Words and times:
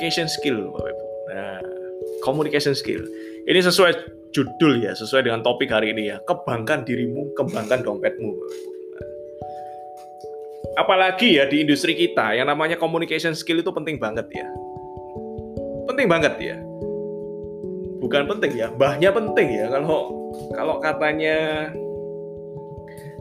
communication 0.00 0.32
skill, 0.32 0.72
Bapak 0.72 0.96
Ibu. 0.96 1.04
Nah, 1.28 1.60
communication 2.24 2.72
skill. 2.72 3.04
Ini 3.44 3.60
sesuai 3.60 3.92
judul 4.32 4.80
ya, 4.80 4.96
sesuai 4.96 5.28
dengan 5.28 5.44
topik 5.44 5.68
hari 5.68 5.92
ini 5.92 6.08
ya. 6.08 6.24
Kembangkan 6.24 6.88
dirimu, 6.88 7.36
kembangkan 7.36 7.84
dompetmu. 7.84 8.32
Nah, 8.32 9.08
apalagi 10.80 11.36
ya 11.36 11.44
di 11.44 11.60
industri 11.60 11.92
kita 11.92 12.32
yang 12.32 12.48
namanya 12.48 12.80
communication 12.80 13.36
skill 13.36 13.60
itu 13.60 13.68
penting 13.68 14.00
banget 14.00 14.24
ya. 14.32 14.48
Penting 15.84 16.08
banget 16.08 16.32
ya. 16.40 16.56
Bukan 18.00 18.24
penting 18.24 18.56
ya, 18.56 18.72
bahnya 18.80 19.12
penting 19.12 19.52
ya 19.52 19.68
kalau 19.68 20.32
kalau 20.56 20.80
katanya 20.80 21.68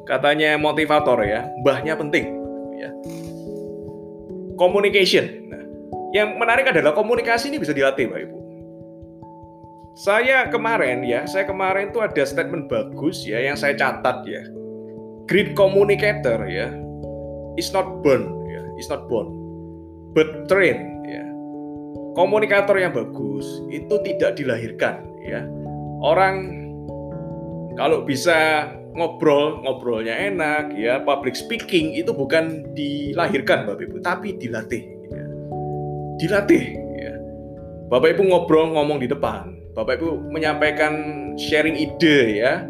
katanya 0.08 0.56
motivator 0.56 1.20
ya, 1.28 1.44
bahnya 1.68 2.00
penting 2.00 2.32
ya. 2.80 2.88
Communication. 4.56 5.39
Yang 6.10 6.30
menarik 6.42 6.66
adalah 6.74 6.98
komunikasi 6.98 7.54
ini 7.54 7.62
bisa 7.62 7.74
dilatih, 7.74 8.10
Pak 8.10 8.20
Ibu. 8.26 8.38
Saya 10.00 10.48
kemarin 10.48 11.04
ya, 11.04 11.28
saya 11.28 11.44
kemarin 11.44 11.92
tuh 11.92 12.00
ada 12.00 12.24
statement 12.24 12.72
bagus 12.72 13.28
ya 13.28 13.44
yang 13.44 13.60
saya 13.60 13.76
catat 13.76 14.24
ya. 14.24 14.42
Great 15.28 15.54
communicator 15.60 16.40
ya 16.48 16.72
is 17.60 17.70
not 17.76 18.00
born 18.00 18.32
ya, 18.48 18.64
is 18.80 18.88
not 18.88 19.12
born 19.12 19.28
but 20.16 20.48
trained 20.48 21.04
ya. 21.04 21.24
Komunikator 22.16 22.80
yang 22.80 22.96
bagus 22.96 23.46
itu 23.70 24.00
tidak 24.08 24.40
dilahirkan 24.40 25.04
ya. 25.20 25.44
Orang 26.00 26.48
kalau 27.76 28.04
bisa 28.08 28.72
ngobrol, 28.96 29.64
ngobrolnya 29.64 30.16
enak 30.16 30.76
ya, 30.76 31.00
public 31.04 31.36
speaking 31.36 31.96
itu 31.96 32.12
bukan 32.12 32.72
dilahirkan 32.76 33.64
Bapak 33.64 33.88
Ibu, 33.88 33.98
tapi 34.04 34.36
dilatih. 34.36 34.99
Dilatih 36.20 36.64
ya. 37.00 37.14
Bapak 37.90 38.20
Ibu 38.20 38.30
ngobrol 38.30 38.76
ngomong 38.76 39.02
di 39.02 39.08
depan, 39.10 39.56
Bapak 39.74 40.04
Ibu 40.04 40.30
menyampaikan 40.30 40.94
sharing 41.40 41.80
ide 41.80 42.44
ya. 42.44 42.68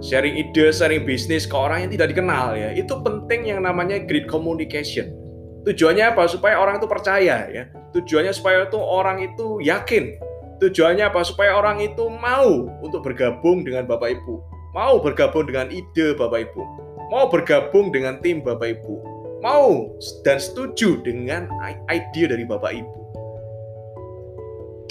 Sharing 0.00 0.36
ide, 0.40 0.72
sharing 0.72 1.04
bisnis 1.04 1.44
ke 1.44 1.52
orang 1.52 1.84
yang 1.84 1.90
tidak 1.92 2.16
dikenal 2.16 2.56
ya. 2.56 2.72
Itu 2.72 3.04
penting 3.04 3.48
yang 3.52 3.64
namanya 3.64 4.00
great 4.04 4.24
communication. 4.28 5.12
Tujuannya 5.68 6.16
apa? 6.16 6.24
Supaya 6.24 6.56
orang 6.56 6.80
itu 6.80 6.88
percaya 6.88 7.44
ya. 7.52 7.68
Tujuannya 7.92 8.32
supaya 8.32 8.64
itu 8.64 8.80
orang 8.80 9.20
itu 9.20 9.60
yakin 9.60 10.16
Tujuannya 10.60 11.08
apa? 11.08 11.24
Supaya 11.24 11.56
orang 11.56 11.80
itu 11.80 12.12
mau 12.20 12.68
untuk 12.84 13.00
bergabung 13.00 13.64
dengan 13.64 13.88
Bapak 13.88 14.12
Ibu. 14.20 14.34
Mau 14.76 15.00
bergabung 15.00 15.48
dengan 15.48 15.72
ide 15.72 16.12
Bapak 16.12 16.52
Ibu. 16.52 16.62
Mau 17.08 17.32
bergabung 17.32 17.88
dengan 17.88 18.20
tim 18.20 18.44
Bapak 18.44 18.76
Ibu. 18.76 18.94
Mau 19.40 19.96
dan 20.20 20.36
setuju 20.36 21.00
dengan 21.00 21.48
ide 21.88 22.28
dari 22.28 22.44
Bapak 22.44 22.72
Ibu. 22.76 23.00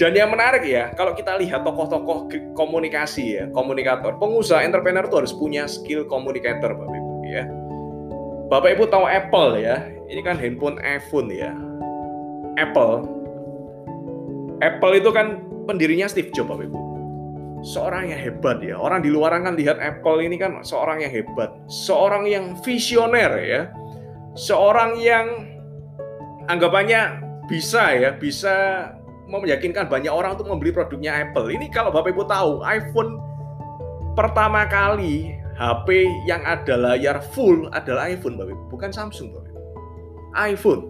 Dan 0.00 0.16
yang 0.16 0.32
menarik 0.32 0.64
ya, 0.64 0.96
kalau 0.96 1.12
kita 1.12 1.36
lihat 1.36 1.60
tokoh-tokoh 1.60 2.32
komunikasi 2.56 3.36
ya, 3.36 3.44
komunikator, 3.52 4.16
pengusaha, 4.16 4.64
entrepreneur 4.64 5.04
itu 5.04 5.16
harus 5.20 5.36
punya 5.36 5.68
skill 5.68 6.08
komunikator 6.08 6.72
Bapak 6.72 6.96
Ibu 6.96 7.14
ya. 7.28 7.44
Bapak 8.48 8.80
Ibu 8.80 8.88
tahu 8.88 9.04
Apple 9.04 9.60
ya, 9.60 9.86
ini 10.08 10.24
kan 10.24 10.40
handphone 10.40 10.80
iPhone 10.80 11.28
ya. 11.28 11.52
Apple, 12.58 13.06
Apple 14.64 14.92
itu 14.96 15.12
kan 15.12 15.44
pendirinya 15.68 16.08
Steve 16.08 16.32
Jobs, 16.32 16.48
Bapak 16.48 16.66
Ibu. 16.66 16.78
Seorang 17.60 18.08
yang 18.08 18.20
hebat 18.24 18.64
ya. 18.64 18.80
Orang 18.80 19.04
di 19.04 19.12
luar 19.12 19.36
kan 19.36 19.52
lihat 19.52 19.76
Apple 19.78 20.24
ini 20.24 20.40
kan 20.40 20.64
seorang 20.64 21.04
yang 21.04 21.12
hebat, 21.12 21.52
seorang 21.68 22.24
yang 22.24 22.56
visioner 22.64 23.36
ya. 23.36 23.68
Seorang 24.38 24.98
yang 25.02 25.26
anggapannya 26.46 27.22
bisa 27.50 27.94
ya, 27.98 28.10
bisa 28.14 28.54
meyakinkan 29.26 29.86
banyak 29.86 30.10
orang 30.10 30.34
untuk 30.38 30.50
membeli 30.50 30.74
produknya 30.74 31.26
Apple. 31.26 31.50
Ini 31.50 31.70
kalau 31.70 31.94
Bapak 31.94 32.14
Ibu 32.14 32.26
tahu, 32.26 32.62
iPhone 32.66 33.18
pertama 34.18 34.66
kali 34.66 35.34
HP 35.58 36.08
yang 36.26 36.42
ada 36.42 36.74
layar 36.74 37.22
full 37.34 37.70
adalah 37.70 38.10
iPhone, 38.10 38.38
Bapak 38.38 38.54
Ibu, 38.54 38.64
bukan 38.70 38.90
Samsung, 38.90 39.34
Bapak 39.34 39.50
Ibu. 39.50 39.60
iPhone. 40.34 40.82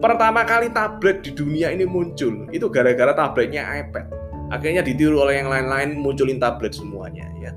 Pertama 0.00 0.48
kali 0.48 0.72
tablet 0.72 1.20
di 1.20 1.30
dunia 1.36 1.68
ini 1.68 1.84
muncul. 1.84 2.48
Itu 2.48 2.72
gara-gara 2.72 3.12
tabletnya 3.12 3.68
iPad. 3.84 4.08
Akhirnya 4.48 4.80
ditiru 4.80 5.20
oleh 5.20 5.44
yang 5.44 5.52
lain-lain 5.52 6.00
munculin 6.00 6.40
tablet 6.40 6.72
semuanya 6.72 7.28
ya. 7.38 7.52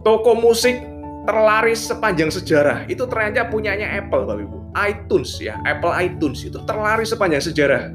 Toko 0.00 0.32
musik 0.32 0.80
terlaris 1.26 1.82
sepanjang 1.90 2.30
sejarah 2.30 2.86
itu 2.86 3.02
ternyata 3.10 3.50
punyanya 3.50 3.98
Apple 3.98 4.24
Bapak 4.24 4.46
Ibu 4.46 4.58
iTunes 4.78 5.30
ya 5.42 5.58
Apple 5.66 5.92
iTunes 5.98 6.46
itu 6.46 6.56
terlaris 6.64 7.10
sepanjang 7.10 7.42
sejarah 7.42 7.92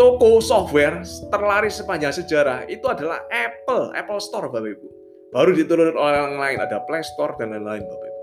toko 0.00 0.40
software 0.40 1.04
terlaris 1.28 1.76
sepanjang 1.76 2.16
sejarah 2.16 2.64
itu 2.66 2.82
adalah 2.88 3.20
Apple 3.28 3.92
Apple 3.92 4.18
Store 4.18 4.48
Bapak 4.48 4.80
Ibu 4.80 4.88
baru 5.30 5.52
ditiru 5.52 5.92
oleh 5.92 5.94
orang 5.94 6.40
lain 6.40 6.58
ada 6.64 6.80
Play 6.88 7.04
Store 7.04 7.36
dan 7.36 7.52
lain-lain 7.52 7.84
Bapak 7.84 8.08
Ibu 8.08 8.20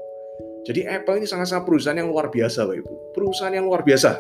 jadi 0.68 0.84
Apple 1.00 1.24
ini 1.24 1.28
sangat-sangat 1.30 1.64
perusahaan 1.64 1.96
yang 1.96 2.12
luar 2.12 2.28
biasa, 2.28 2.68
Bapak 2.68 2.84
Ibu. 2.84 2.94
Perusahaan 3.16 3.56
yang 3.56 3.72
luar 3.72 3.88
biasa. 3.88 4.20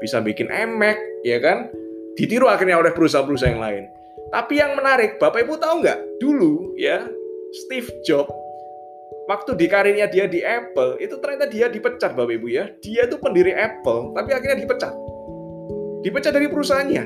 Bisa 0.00 0.24
bikin 0.24 0.48
eMac, 0.48 0.96
ya 1.28 1.36
kan? 1.44 1.68
Ditiru 2.16 2.48
akhirnya 2.48 2.80
oleh 2.80 2.96
perusahaan-perusahaan 2.96 3.52
yang 3.52 3.60
lain. 3.60 3.84
Tapi 4.32 4.64
yang 4.64 4.80
menarik, 4.80 5.20
Bapak 5.20 5.44
Ibu 5.44 5.60
tahu 5.60 5.84
nggak? 5.84 6.24
Dulu 6.24 6.72
ya, 6.80 7.04
Steve 7.52 7.92
Jobs 8.08 8.32
waktu 9.24 9.56
di 9.56 9.66
karirnya 9.68 10.06
dia 10.08 10.28
di 10.28 10.44
Apple 10.44 11.00
itu 11.00 11.16
ternyata 11.20 11.48
dia 11.48 11.66
dipecat 11.72 12.12
Bapak 12.12 12.34
Ibu 12.36 12.48
ya. 12.52 12.64
Dia 12.80 13.08
itu 13.08 13.16
pendiri 13.20 13.52
Apple, 13.56 14.12
tapi 14.12 14.30
akhirnya 14.36 14.58
dipecat. 14.60 14.92
Dipecat 16.04 16.32
dari 16.36 16.48
perusahaannya. 16.52 17.04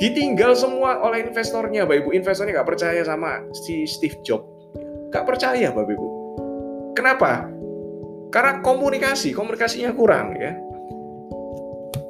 Ditinggal 0.00 0.56
semua 0.56 0.98
oleh 1.04 1.22
investornya 1.22 1.86
Bapak 1.86 2.06
Ibu. 2.06 2.08
Investornya 2.16 2.60
nggak 2.60 2.68
percaya 2.68 3.02
sama 3.06 3.44
si 3.54 3.86
Steve 3.86 4.18
Jobs. 4.26 4.48
Nggak 5.14 5.24
percaya 5.26 5.68
Bapak 5.70 5.92
Ibu. 5.94 6.08
Kenapa? 6.98 7.46
Karena 8.30 8.62
komunikasi, 8.62 9.34
komunikasinya 9.34 9.90
kurang 9.94 10.38
ya. 10.38 10.54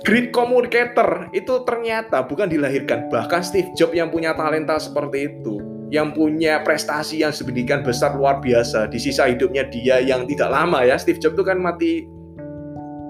Great 0.01 0.33
communicator 0.33 1.29
itu 1.37 1.61
ternyata 1.69 2.25
bukan 2.25 2.49
dilahirkan. 2.49 3.13
Bahkan 3.13 3.41
Steve 3.45 3.73
Jobs 3.77 3.93
yang 3.93 4.09
punya 4.09 4.33
talenta 4.33 4.81
seperti 4.81 5.29
itu, 5.29 5.61
yang 5.91 6.15
punya 6.15 6.63
prestasi 6.63 7.27
yang 7.27 7.35
sedemikian 7.35 7.83
besar 7.83 8.15
luar 8.15 8.39
biasa 8.39 8.87
di 8.87 8.99
sisa 9.03 9.27
hidupnya 9.27 9.67
dia 9.67 9.99
yang 9.99 10.25
tidak 10.31 10.51
lama 10.51 10.87
ya. 10.87 10.95
Steve 10.97 11.19
Jobs 11.19 11.35
itu 11.35 11.45
kan 11.45 11.59
mati 11.59 12.07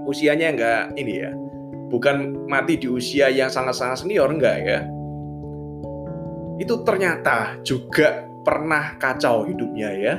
usianya 0.08 0.56
enggak 0.56 0.82
ini 0.96 1.14
ya. 1.20 1.30
Bukan 1.92 2.48
mati 2.48 2.80
di 2.80 2.88
usia 2.88 3.28
yang 3.28 3.52
sangat-sangat 3.52 4.02
senior 4.02 4.32
enggak 4.32 4.56
ya. 4.64 4.80
Itu 6.56 6.80
ternyata 6.84 7.60
juga 7.64 8.24
pernah 8.44 8.96
kacau 8.96 9.44
hidupnya 9.44 9.90
ya 9.92 10.14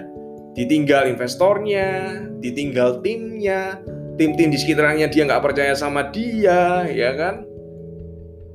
ditinggal 0.51 1.07
investornya, 1.07 2.19
ditinggal 2.43 2.99
timnya, 2.99 3.79
tim-tim 4.19 4.51
di 4.51 4.59
sekitarnya 4.59 5.07
dia 5.07 5.23
nggak 5.23 5.43
percaya 5.43 5.73
sama 5.75 6.11
dia, 6.11 6.83
ya 6.91 7.11
kan? 7.15 7.47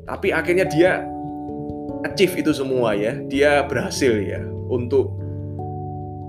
Tapi 0.06 0.30
akhirnya 0.30 0.68
dia 0.68 1.02
achieve 2.06 2.38
itu 2.38 2.54
semua 2.54 2.94
ya, 2.94 3.18
dia 3.26 3.66
berhasil 3.66 4.14
ya 4.14 4.40
untuk 4.70 5.10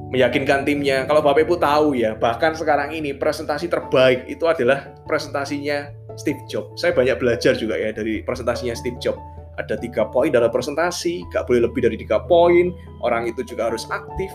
meyakinkan 0.10 0.66
timnya. 0.66 1.06
Kalau 1.06 1.22
Bapak 1.22 1.46
Ibu 1.46 1.56
tahu 1.62 1.98
ya, 2.00 2.18
bahkan 2.18 2.58
sekarang 2.58 2.96
ini 2.96 3.14
presentasi 3.14 3.70
terbaik 3.70 4.26
itu 4.26 4.50
adalah 4.50 4.90
presentasinya 5.06 5.94
Steve 6.18 6.42
Jobs. 6.50 6.82
Saya 6.82 6.96
banyak 6.98 7.22
belajar 7.22 7.54
juga 7.54 7.78
ya 7.78 7.94
dari 7.94 8.26
presentasinya 8.26 8.74
Steve 8.74 8.98
Jobs. 8.98 9.22
Ada 9.58 9.78
tiga 9.82 10.06
poin 10.10 10.30
dalam 10.30 10.54
presentasi, 10.54 11.26
nggak 11.34 11.50
boleh 11.50 11.66
lebih 11.66 11.82
dari 11.86 11.98
tiga 11.98 12.22
poin. 12.26 12.74
Orang 13.02 13.26
itu 13.26 13.42
juga 13.42 13.74
harus 13.74 13.90
aktif 13.90 14.30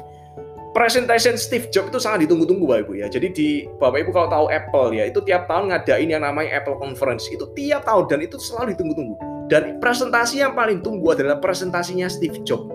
presentation 0.73 1.37
Steve 1.37 1.69
Jobs 1.69 1.93
itu 1.93 2.01
sangat 2.01 2.27
ditunggu-tunggu 2.27 2.65
Bapak 2.65 2.83
Ibu 2.89 2.93
ya. 3.05 3.07
Jadi 3.13 3.29
di 3.31 3.49
Bapak 3.77 4.09
Ibu 4.09 4.11
kalau 4.11 4.29
tahu 4.33 4.47
Apple 4.49 4.89
ya, 4.97 5.05
itu 5.09 5.21
tiap 5.23 5.47
tahun 5.47 5.71
ngadain 5.71 6.09
yang 6.09 6.25
namanya 6.25 6.65
Apple 6.65 6.81
Conference. 6.81 7.29
Itu 7.29 7.53
tiap 7.53 7.85
tahun 7.85 8.09
dan 8.09 8.21
itu 8.25 8.41
selalu 8.41 8.75
ditunggu-tunggu. 8.75 9.32
Dan 9.53 9.77
presentasi 9.85 10.41
yang 10.41 10.57
paling 10.57 10.81
tunggu 10.81 11.13
adalah 11.13 11.37
presentasinya 11.37 12.09
Steve 12.09 12.41
Jobs. 12.41 12.73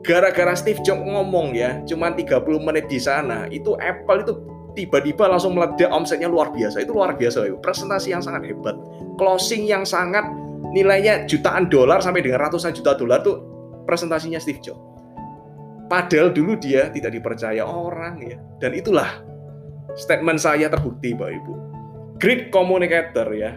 Gara-gara 0.00 0.56
Steve 0.56 0.80
Jobs 0.80 1.04
ngomong 1.04 1.52
ya, 1.52 1.84
cuma 1.84 2.16
30 2.16 2.40
menit 2.64 2.88
di 2.88 2.96
sana, 2.96 3.44
itu 3.52 3.76
Apple 3.76 4.24
itu 4.24 4.32
tiba-tiba 4.72 5.28
langsung 5.28 5.52
meledak 5.52 5.92
omsetnya 5.92 6.32
luar 6.32 6.48
biasa. 6.48 6.80
Itu 6.80 6.96
luar 6.96 7.20
biasa 7.20 7.44
Ibu. 7.52 7.60
Presentasi 7.60 8.16
yang 8.16 8.24
sangat 8.24 8.48
hebat. 8.48 8.72
Closing 9.20 9.68
yang 9.68 9.84
sangat 9.84 10.24
nilainya 10.72 11.28
jutaan 11.28 11.68
dolar 11.68 12.00
sampai 12.00 12.24
dengan 12.24 12.40
ratusan 12.48 12.72
juta 12.72 12.96
dolar 12.96 13.20
tuh 13.20 13.44
presentasinya 13.84 14.40
Steve 14.40 14.64
Jobs 14.64 14.96
Padahal 15.86 16.34
dulu 16.34 16.58
dia 16.58 16.90
tidak 16.90 17.14
dipercaya 17.14 17.62
orang 17.62 18.18
ya. 18.18 18.36
Dan 18.58 18.74
itulah 18.74 19.22
statement 19.94 20.42
saya 20.42 20.66
terbukti 20.66 21.14
Bapak 21.14 21.30
Ibu. 21.38 21.52
Great 22.18 22.50
communicator 22.50 23.30
ya, 23.30 23.54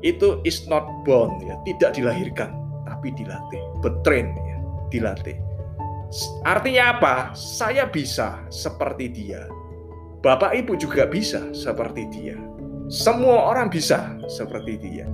itu 0.00 0.40
is 0.48 0.64
not 0.68 0.84
born 1.04 1.40
ya, 1.44 1.56
tidak 1.68 1.96
dilahirkan, 1.96 2.50
tapi 2.88 3.12
dilatih, 3.14 3.62
betrain 3.84 4.32
ya, 4.34 4.58
dilatih. 4.88 5.36
Artinya 6.42 6.98
apa? 6.98 7.14
Saya 7.38 7.86
bisa 7.86 8.42
seperti 8.50 9.06
dia. 9.12 9.46
Bapak 10.20 10.52
Ibu 10.52 10.76
juga 10.76 11.06
bisa 11.06 11.54
seperti 11.54 12.04
dia. 12.10 12.36
Semua 12.90 13.54
orang 13.54 13.70
bisa 13.70 14.18
seperti 14.26 14.74
dia. 14.82 15.06